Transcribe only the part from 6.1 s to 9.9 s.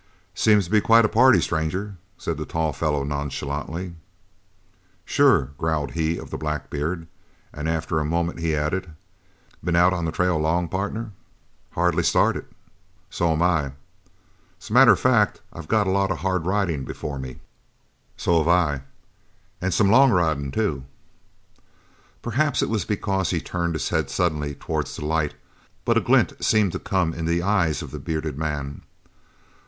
of the black beard, and after a moment he added: "Been